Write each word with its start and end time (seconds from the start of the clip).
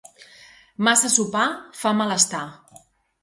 Massa 0.87 1.11
sopar 1.15 1.45
fa 1.81 1.91
mal 1.99 2.13
estar. 2.17 2.43